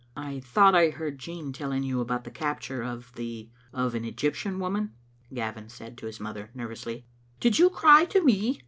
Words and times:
"I 0.31 0.39
thought 0.39 0.73
I 0.73 0.89
heard 0.89 1.19
Jean 1.19 1.53
telling 1.53 1.83
you 1.83 2.01
about 2.01 2.23
the 2.23 2.31
capture 2.31 2.81
of 2.81 3.13
the— 3.13 3.49
of 3.71 3.93
an 3.93 4.03
Egyptian 4.03 4.57
woman," 4.57 4.95
Gavin 5.31 5.69
said 5.69 5.95
to 5.99 6.07
his 6.07 6.19
mother, 6.19 6.49
nervously. 6.55 7.05
"Did 7.39 7.59
you 7.59 7.69
cry 7.69 8.05
to 8.05 8.23
me?" 8.23 8.59